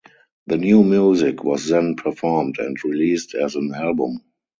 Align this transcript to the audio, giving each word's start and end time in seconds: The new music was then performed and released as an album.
The 0.47 0.57
new 0.57 0.83
music 0.83 1.43
was 1.43 1.67
then 1.67 1.95
performed 1.95 2.57
and 2.57 2.75
released 2.83 3.35
as 3.35 3.53
an 3.55 3.71
album. 3.75 4.21